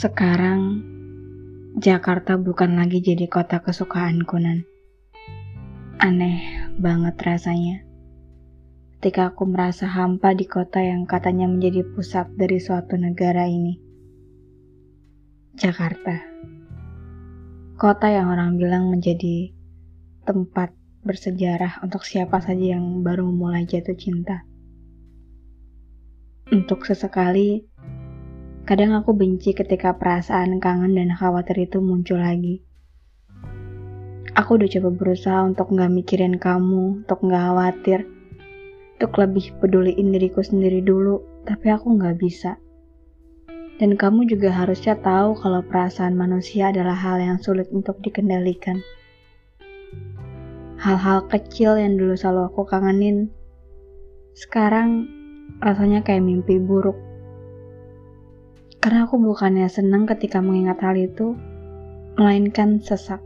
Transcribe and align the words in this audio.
Sekarang, 0.00 0.80
Jakarta 1.76 2.40
bukan 2.40 2.80
lagi 2.80 3.04
jadi 3.04 3.28
kota 3.28 3.60
kesukaanku, 3.60 4.40
Nan. 4.40 4.64
Aneh 6.00 6.40
banget 6.80 7.20
rasanya. 7.20 7.84
Ketika 8.96 9.28
aku 9.28 9.44
merasa 9.44 9.84
hampa 9.84 10.32
di 10.32 10.48
kota 10.48 10.80
yang 10.80 11.04
katanya 11.04 11.52
menjadi 11.52 11.84
pusat 11.92 12.32
dari 12.32 12.56
suatu 12.56 12.96
negara 12.96 13.44
ini. 13.44 13.76
Jakarta. 15.60 16.16
Kota 17.76 18.08
yang 18.08 18.32
orang 18.32 18.56
bilang 18.56 18.88
menjadi 18.88 19.52
tempat 20.24 20.72
bersejarah 21.04 21.84
untuk 21.84 22.08
siapa 22.08 22.40
saja 22.40 22.72
yang 22.80 23.04
baru 23.04 23.28
memulai 23.28 23.68
jatuh 23.68 24.00
cinta. 24.00 24.48
Untuk 26.48 26.88
sesekali, 26.88 27.68
Kadang 28.68 28.92
aku 28.92 29.16
benci 29.16 29.56
ketika 29.56 29.96
perasaan 29.96 30.60
kangen 30.60 30.92
dan 30.92 31.10
khawatir 31.16 31.64
itu 31.64 31.80
muncul 31.80 32.20
lagi. 32.20 32.60
Aku 34.36 34.60
udah 34.60 34.68
coba 34.68 34.88
berusaha 34.94 35.42
untuk 35.42 35.72
gak 35.74 35.90
mikirin 35.90 36.38
kamu, 36.38 37.02
untuk 37.02 37.18
gak 37.24 37.40
khawatir, 37.40 38.06
untuk 38.94 39.12
lebih 39.16 39.50
peduliin 39.58 40.12
diriku 40.14 40.44
sendiri 40.44 40.84
dulu, 40.84 41.24
tapi 41.48 41.72
aku 41.72 41.98
gak 41.98 42.20
bisa. 42.20 42.60
Dan 43.82 43.96
kamu 43.98 44.28
juga 44.28 44.52
harusnya 44.54 44.94
tahu 45.00 45.40
kalau 45.40 45.64
perasaan 45.64 46.14
manusia 46.14 46.68
adalah 46.68 46.94
hal 46.94 47.18
yang 47.18 47.40
sulit 47.40 47.66
untuk 47.72 47.98
dikendalikan. 48.04 48.78
Hal-hal 50.78 51.26
kecil 51.26 51.80
yang 51.80 51.98
dulu 51.98 52.14
selalu 52.14 52.54
aku 52.54 52.62
kangenin, 52.68 53.32
sekarang 54.38 55.10
rasanya 55.58 56.06
kayak 56.06 56.22
mimpi 56.22 56.62
buruk 56.62 57.09
karena 58.80 59.04
aku 59.04 59.20
bukannya 59.20 59.68
senang 59.68 60.08
ketika 60.08 60.40
mengingat 60.40 60.80
hal 60.80 60.96
itu, 60.96 61.36
melainkan 62.16 62.80
sesak. 62.80 63.20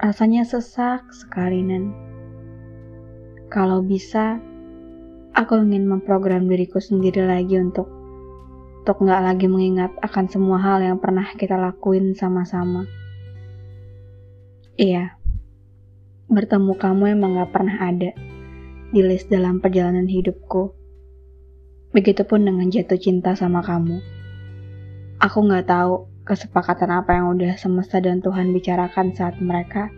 Rasanya 0.00 0.48
sesak 0.48 1.04
sekali, 1.12 1.60
Nan. 1.60 1.92
Kalau 3.52 3.84
bisa, 3.84 4.40
aku 5.36 5.60
ingin 5.60 5.84
memprogram 5.84 6.48
diriku 6.48 6.80
sendiri 6.80 7.24
lagi 7.28 7.60
untuk 7.60 7.88
untuk 8.88 9.04
nggak 9.04 9.20
lagi 9.20 9.46
mengingat 9.52 9.92
akan 10.00 10.32
semua 10.32 10.56
hal 10.64 10.80
yang 10.80 10.96
pernah 10.96 11.28
kita 11.36 11.60
lakuin 11.60 12.16
sama-sama. 12.16 12.88
Iya, 14.80 15.20
bertemu 16.32 16.72
kamu 16.72 17.12
emang 17.12 17.36
gak 17.36 17.52
pernah 17.52 17.76
ada 17.84 18.16
di 18.88 19.00
list 19.04 19.28
dalam 19.28 19.60
perjalanan 19.60 20.08
hidupku. 20.08 20.72
Begitupun 21.98 22.46
dengan 22.46 22.70
jatuh 22.70 22.94
cinta 22.94 23.34
sama 23.34 23.58
kamu. 23.58 23.98
Aku 25.18 25.42
nggak 25.42 25.66
tahu 25.66 26.06
kesepakatan 26.22 26.94
apa 26.94 27.18
yang 27.18 27.34
udah 27.34 27.58
semesta 27.58 27.98
dan 27.98 28.22
Tuhan 28.22 28.54
bicarakan 28.54 29.18
saat 29.18 29.42
mereka 29.42 29.90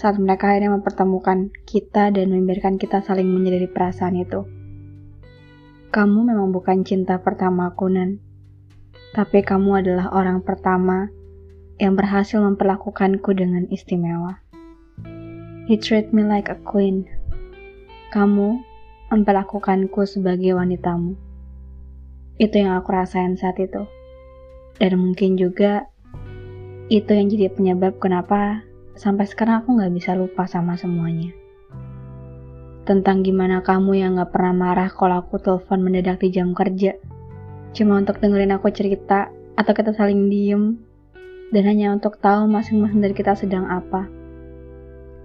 saat 0.00 0.16
mereka 0.16 0.48
akhirnya 0.48 0.72
mempertemukan 0.72 1.52
kita 1.68 2.08
dan 2.08 2.32
membiarkan 2.32 2.80
kita 2.80 3.04
saling 3.04 3.28
menyadari 3.28 3.68
perasaan 3.68 4.16
itu. 4.16 4.48
Kamu 5.92 6.24
memang 6.24 6.56
bukan 6.56 6.80
cinta 6.88 7.20
pertama 7.20 7.68
aku, 7.68 7.92
Nan. 7.92 8.16
Tapi 9.12 9.44
kamu 9.44 9.84
adalah 9.84 10.08
orang 10.16 10.40
pertama 10.40 11.12
yang 11.76 12.00
berhasil 12.00 12.40
memperlakukanku 12.40 13.28
dengan 13.36 13.68
istimewa. 13.68 14.40
He 15.68 15.76
treat 15.76 16.16
me 16.16 16.24
like 16.24 16.48
a 16.48 16.56
queen. 16.64 17.04
Kamu 18.16 18.69
memperlakukanku 19.10 20.06
sebagai 20.06 20.54
wanitamu. 20.54 21.18
Itu 22.38 22.62
yang 22.62 22.78
aku 22.78 22.94
rasain 22.94 23.34
saat 23.36 23.58
itu. 23.58 23.84
Dan 24.80 24.96
mungkin 24.96 25.36
juga 25.36 25.90
itu 26.88 27.10
yang 27.10 27.28
jadi 27.28 27.52
penyebab 27.52 28.00
kenapa 28.00 28.64
sampai 28.96 29.28
sekarang 29.28 29.62
aku 29.62 29.76
gak 29.76 29.92
bisa 29.92 30.16
lupa 30.16 30.46
sama 30.46 30.78
semuanya. 30.78 31.34
Tentang 32.88 33.20
gimana 33.20 33.60
kamu 33.60 33.98
yang 33.98 34.16
gak 34.16 34.32
pernah 34.32 34.54
marah 34.56 34.88
kalau 34.88 35.20
aku 35.20 35.36
telepon 35.42 35.84
mendadak 35.84 36.22
di 36.22 36.32
jam 36.32 36.56
kerja. 36.56 36.96
Cuma 37.76 38.00
untuk 38.00 38.18
dengerin 38.18 38.56
aku 38.56 38.72
cerita 38.72 39.30
atau 39.54 39.72
kita 39.74 39.92
saling 39.92 40.32
diem 40.32 40.80
dan 41.50 41.62
hanya 41.66 41.92
untuk 41.92 42.18
tahu 42.22 42.46
masing-masing 42.46 43.02
dari 43.02 43.14
kita 43.14 43.34
sedang 43.34 43.66
apa. 43.66 44.06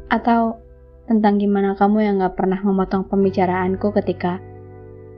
Atau 0.09 0.64
tentang 1.05 1.37
gimana 1.37 1.77
kamu 1.77 2.01
yang 2.01 2.15
gak 2.17 2.33
pernah 2.33 2.57
memotong 2.65 3.05
pembicaraanku 3.05 3.93
ketika 4.01 4.41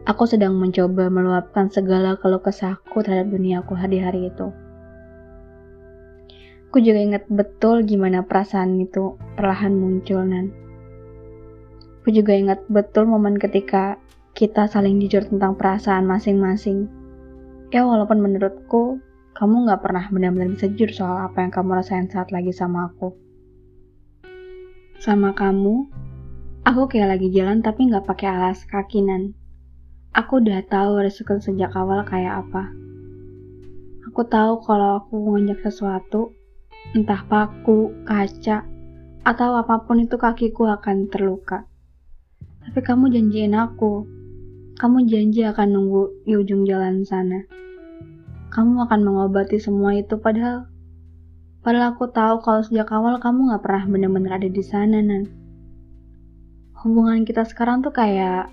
aku 0.03 0.27
sedang 0.27 0.59
mencoba 0.59 1.07
meluapkan 1.07 1.71
segala 1.71 2.19
keluh 2.19 2.43
kesahku 2.43 2.99
terhadap 3.03 3.31
duniaku 3.31 3.71
hari-hari 3.71 4.27
itu. 4.27 4.51
Aku 6.67 6.83
juga 6.83 6.99
ingat 6.99 7.23
betul 7.31 7.87
gimana 7.87 8.27
perasaan 8.27 8.75
itu 8.83 9.15
perlahan 9.39 9.71
muncul, 9.71 10.27
Nan. 10.27 10.51
Aku 12.03 12.11
juga 12.11 12.35
ingat 12.35 12.67
betul 12.67 13.07
momen 13.07 13.39
ketika 13.39 13.95
kita 14.35 14.67
saling 14.67 14.99
jujur 14.99 15.23
tentang 15.23 15.55
perasaan 15.55 16.03
masing-masing. 16.03 16.91
Ya 17.71 17.87
walaupun 17.87 18.19
menurutku, 18.19 18.99
kamu 19.39 19.71
gak 19.71 19.87
pernah 19.87 20.03
benar-benar 20.11 20.51
bisa 20.51 20.67
jujur 20.67 20.91
soal 20.91 21.31
apa 21.31 21.47
yang 21.47 21.51
kamu 21.55 21.79
rasain 21.79 22.11
saat 22.11 22.35
lagi 22.35 22.51
sama 22.51 22.91
aku 22.91 23.15
sama 24.97 25.29
kamu, 25.37 25.85
aku 26.65 26.89
kayak 26.89 27.17
lagi 27.17 27.29
jalan 27.29 27.61
tapi 27.61 27.85
nggak 27.85 28.09
pakai 28.09 28.33
alas 28.33 28.65
kaki 28.65 29.05
nan. 29.05 29.37
Aku 30.17 30.41
udah 30.41 30.65
tahu 30.65 31.05
resiko 31.05 31.37
sejak 31.37 31.69
awal 31.77 32.01
kayak 32.01 32.41
apa. 32.41 32.73
Aku 34.09 34.25
tahu 34.25 34.65
kalau 34.65 34.97
aku 34.97 35.13
ngonjak 35.13 35.61
sesuatu, 35.61 36.33
entah 36.97 37.21
paku, 37.29 37.93
kaca, 38.09 38.65
atau 39.21 39.49
apa 39.61 39.85
pun 39.85 40.01
itu 40.01 40.17
kakiku 40.17 40.65
akan 40.65 41.05
terluka. 41.13 41.69
Tapi 42.65 42.79
kamu 42.81 43.13
janjiin 43.13 43.53
aku, 43.53 44.09
kamu 44.81 45.05
janji 45.05 45.45
akan 45.45 45.67
nunggu 45.77 46.25
di 46.25 46.33
ujung 46.33 46.65
jalan 46.65 47.05
sana. 47.05 47.45
Kamu 48.49 48.89
akan 48.89 49.05
mengobati 49.05 49.61
semua 49.61 49.93
itu 49.93 50.17
padahal 50.17 50.65
Padahal 51.67 51.99
aku 51.99 52.07
tahu 52.07 52.39
kalau 52.47 52.63
sejak 52.63 52.87
awal 52.95 53.19
kamu 53.19 53.51
gak 53.51 53.59
pernah 53.67 53.83
bener-bener 53.91 54.39
ada 54.39 54.47
di 54.47 54.63
sana, 54.63 55.03
Nan. 55.03 55.27
Hubungan 56.79 57.27
kita 57.27 57.43
sekarang 57.43 57.83
tuh 57.83 57.91
kayak 57.91 58.47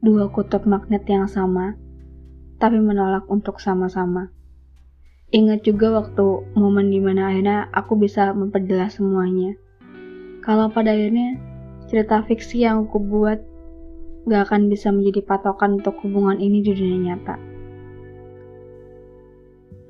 dua 0.00 0.32
kutub 0.32 0.64
magnet 0.64 1.04
yang 1.04 1.28
sama, 1.28 1.76
tapi 2.56 2.80
menolak 2.80 3.28
untuk 3.28 3.60
sama-sama. 3.60 4.32
Ingat 5.36 5.68
juga 5.68 5.92
waktu 6.00 6.56
momen 6.56 6.88
di 6.88 6.96
mana 7.04 7.28
akhirnya 7.28 7.68
aku 7.76 8.00
bisa 8.00 8.32
memperjelas 8.32 8.96
semuanya. 8.96 9.60
Kalau 10.40 10.72
pada 10.72 10.96
akhirnya 10.96 11.36
cerita 11.92 12.24
fiksi 12.24 12.64
yang 12.64 12.88
aku 12.88 13.04
buat 13.04 13.44
gak 14.32 14.48
akan 14.48 14.72
bisa 14.72 14.88
menjadi 14.88 15.28
patokan 15.28 15.84
untuk 15.84 16.00
hubungan 16.00 16.40
ini 16.40 16.64
di 16.64 16.72
dunia 16.72 17.12
nyata. 17.12 17.36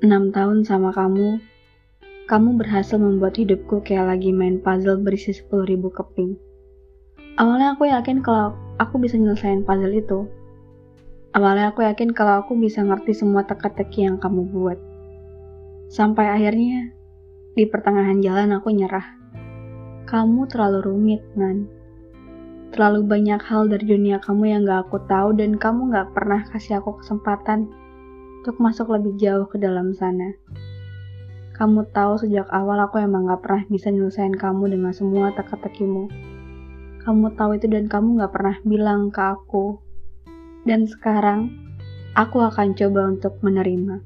6 0.03 0.35
tahun 0.35 0.67
sama 0.67 0.91
kamu 0.91 1.50
kamu 2.31 2.63
berhasil 2.63 2.95
membuat 2.95 3.35
hidupku 3.35 3.83
kayak 3.83 4.15
lagi 4.15 4.31
main 4.31 4.63
puzzle 4.63 5.03
berisi 5.03 5.35
10.000 5.35 5.83
keping. 5.91 6.39
Awalnya 7.35 7.75
aku 7.75 7.91
yakin 7.91 8.23
kalau 8.23 8.55
aku 8.79 9.03
bisa 9.03 9.19
nyelesain 9.19 9.67
puzzle 9.67 9.91
itu. 9.91 10.31
Awalnya 11.35 11.75
aku 11.75 11.83
yakin 11.83 12.15
kalau 12.15 12.39
aku 12.39 12.55
bisa 12.55 12.87
ngerti 12.87 13.11
semua 13.11 13.43
teka-teki 13.43 14.07
yang 14.07 14.15
kamu 14.15 14.47
buat. 14.47 14.79
Sampai 15.91 16.31
akhirnya, 16.31 16.95
di 17.51 17.67
pertengahan 17.67 18.23
jalan 18.23 18.55
aku 18.55 18.71
nyerah. 18.71 19.11
Kamu 20.07 20.47
terlalu 20.47 20.87
rumit, 20.87 21.19
Nan. 21.35 21.67
Terlalu 22.71 23.11
banyak 23.11 23.43
hal 23.43 23.67
dari 23.67 23.83
dunia 23.83 24.23
kamu 24.23 24.55
yang 24.55 24.63
gak 24.63 24.87
aku 24.87 25.03
tahu 25.03 25.35
dan 25.35 25.59
kamu 25.59 25.91
gak 25.91 26.15
pernah 26.15 26.47
kasih 26.47 26.79
aku 26.79 26.95
kesempatan 27.03 27.67
untuk 28.39 28.55
masuk 28.55 28.87
lebih 28.87 29.19
jauh 29.19 29.43
ke 29.51 29.59
dalam 29.59 29.91
sana. 29.91 30.31
Kamu 31.61 31.93
tahu 31.93 32.17
sejak 32.17 32.49
awal 32.49 32.81
aku 32.81 32.97
emang 32.97 33.29
gak 33.29 33.45
pernah 33.45 33.61
bisa 33.69 33.93
nyelesain 33.93 34.33
kamu 34.33 34.73
dengan 34.73 34.97
semua 34.97 35.29
teka-tekimu. 35.29 36.09
Kamu 37.05 37.37
tahu 37.37 37.53
itu 37.53 37.69
dan 37.69 37.85
kamu 37.85 38.17
gak 38.17 38.33
pernah 38.33 38.57
bilang 38.65 39.13
ke 39.13 39.21
aku. 39.21 39.77
Dan 40.65 40.89
sekarang, 40.89 41.53
aku 42.17 42.41
akan 42.41 42.73
coba 42.73 43.13
untuk 43.13 43.37
menerima. 43.45 44.01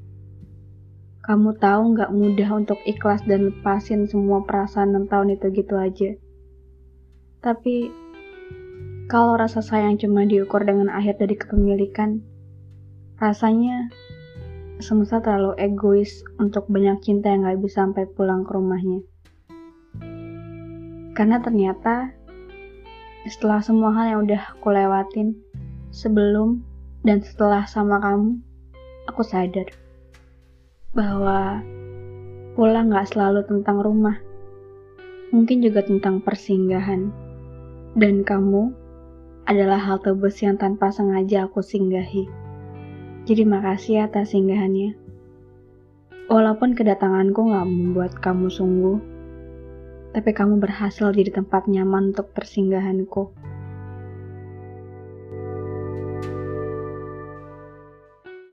Kamu 1.24 1.56
tahu 1.56 1.96
gak 1.96 2.12
mudah 2.12 2.60
untuk 2.60 2.76
ikhlas 2.84 3.24
dan 3.24 3.48
lepasin 3.48 4.04
semua 4.04 4.44
perasaan 4.44 4.92
enam 4.92 5.08
tahun 5.08 5.40
itu 5.40 5.48
gitu 5.56 5.80
aja. 5.80 6.12
Tapi, 7.40 7.88
kalau 9.08 9.40
rasa 9.40 9.64
sayang 9.64 9.96
cuma 9.96 10.28
diukur 10.28 10.60
dengan 10.60 10.92
akhir 10.92 11.24
dari 11.24 11.40
kepemilikan, 11.40 12.20
rasanya 13.16 13.88
semesta 14.78 15.24
terlalu 15.24 15.56
egois 15.56 16.20
untuk 16.36 16.68
banyak 16.68 17.00
cinta 17.00 17.32
yang 17.32 17.48
gak 17.48 17.60
bisa 17.64 17.84
sampai 17.84 18.04
pulang 18.04 18.44
ke 18.44 18.52
rumahnya. 18.52 19.00
Karena 21.16 21.40
ternyata 21.40 22.12
setelah 23.24 23.64
semua 23.64 23.90
hal 23.96 24.06
yang 24.12 24.20
udah 24.28 24.42
aku 24.54 24.68
lewatin 24.70 25.34
sebelum 25.88 26.60
dan 27.02 27.24
setelah 27.24 27.64
sama 27.64 27.98
kamu, 28.04 28.36
aku 29.08 29.22
sadar 29.24 29.72
bahwa 30.92 31.64
pulang 32.52 32.92
gak 32.92 33.12
selalu 33.12 33.44
tentang 33.48 33.80
rumah. 33.80 34.20
Mungkin 35.32 35.64
juga 35.64 35.84
tentang 35.84 36.22
persinggahan. 36.22 37.10
Dan 37.96 38.28
kamu 38.28 38.76
adalah 39.48 39.80
halte 39.80 40.12
bus 40.12 40.44
yang 40.44 40.60
tanpa 40.60 40.92
sengaja 40.92 41.48
aku 41.48 41.64
singgahi. 41.64 42.45
Jadi 43.26 43.42
makasih 43.42 44.06
atas 44.06 44.30
singgahannya. 44.30 44.94
Walaupun 46.30 46.78
kedatanganku 46.78 47.50
gak 47.50 47.66
membuat 47.66 48.12
kamu 48.22 48.46
sungguh, 48.46 48.98
tapi 50.14 50.30
kamu 50.30 50.62
berhasil 50.62 51.10
jadi 51.10 51.34
tempat 51.34 51.66
nyaman 51.66 52.14
untuk 52.14 52.30
persinggahanku. 52.30 53.34